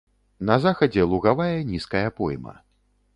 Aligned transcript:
На 0.49 0.55
захадзе 0.63 1.03
лугавая 1.11 1.59
нізкая 1.73 2.07
пойма. 2.21 2.57